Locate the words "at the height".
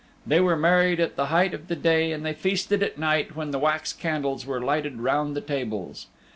0.99-1.53